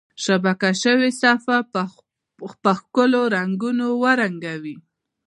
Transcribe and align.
شبکه 0.23 0.69
شوي 0.83 1.09
صفحه 1.21 1.57
په 2.63 2.71
ښکلي 2.79 3.21
رنګونو 3.35 3.87
ورنګوئ. 4.01 4.75